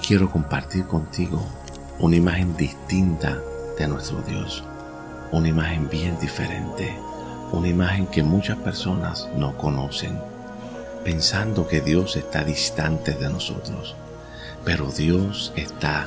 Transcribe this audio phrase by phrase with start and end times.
[0.00, 1.44] quiero compartir contigo
[1.98, 3.38] una imagen distinta
[3.78, 4.64] de nuestro Dios,
[5.32, 6.96] una imagen bien diferente,
[7.52, 10.18] una imagen que muchas personas no conocen,
[11.04, 13.94] pensando que Dios está distante de nosotros,
[14.64, 16.06] pero Dios está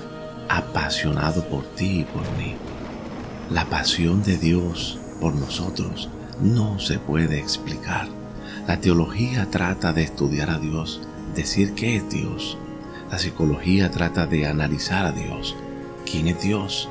[0.49, 2.55] apasionado por ti y por mí.
[3.49, 6.09] La pasión de Dios por nosotros
[6.41, 8.07] no se puede explicar.
[8.67, 11.01] La teología trata de estudiar a Dios,
[11.33, 12.57] decir qué es Dios.
[13.09, 15.55] La psicología trata de analizar a Dios.
[16.09, 16.89] ¿Quién es Dios?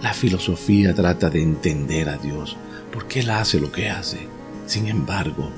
[0.00, 2.56] La filosofía trata de entender a Dios.
[2.92, 4.28] ¿Por qué Él hace lo que hace?
[4.66, 5.50] Sin embargo,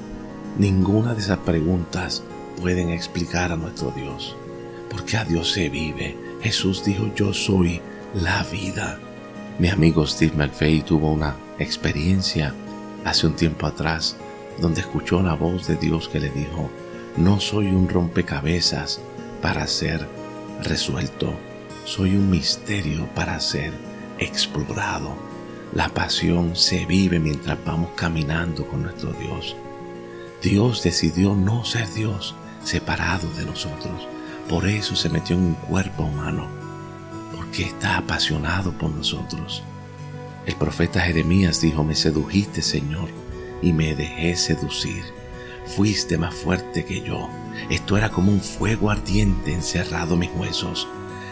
[0.58, 2.22] ninguna de esas preguntas
[2.58, 4.34] pueden explicar a nuestro Dios.
[4.88, 6.16] Porque a Dios se vive.
[6.40, 7.82] Jesús dijo, yo soy
[8.14, 8.98] la vida.
[9.58, 12.54] Mi amigo Steve McVeigh tuvo una experiencia
[13.04, 14.16] hace un tiempo atrás
[14.58, 16.70] donde escuchó la voz de Dios que le dijo,
[17.18, 19.00] no soy un rompecabezas
[19.40, 20.06] para ser
[20.62, 21.34] resuelto,
[21.84, 23.72] soy un misterio para ser
[24.18, 25.14] explorado.
[25.72, 29.56] La pasión se vive mientras vamos caminando con nuestro Dios.
[30.42, 32.34] Dios decidió no ser Dios
[32.64, 34.06] separado de nosotros.
[34.48, 36.60] Por eso se metió en un cuerpo humano
[37.50, 39.62] que está apasionado por nosotros.
[40.46, 43.08] El profeta Jeremías dijo, me sedujiste, Señor,
[43.62, 45.04] y me dejé seducir.
[45.66, 47.28] Fuiste más fuerte que yo.
[47.68, 50.88] Esto era como un fuego ardiente encerrado en mis huesos,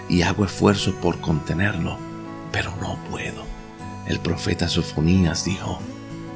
[0.08, 1.98] y hago esfuerzo por contenerlo,
[2.52, 3.44] pero no puedo.
[4.06, 5.78] El profeta Sofonías dijo,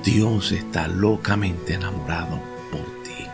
[0.04, 3.26] Dios está locamente enamorado por ti.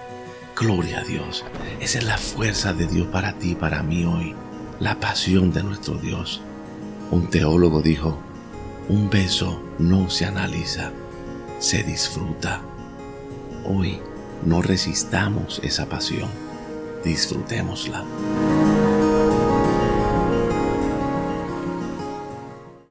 [0.57, 1.45] Gloria a Dios.
[1.81, 4.35] Esa es la fuerza de Dios para ti para mí hoy
[4.81, 6.41] la pasión de nuestro Dios.
[7.11, 8.19] Un teólogo dijo,
[8.89, 10.93] un beso no se analiza,
[11.59, 12.63] se disfruta.
[13.65, 14.01] Hoy
[14.45, 16.31] no resistamos esa pasión,
[17.05, 18.05] disfrutémosla.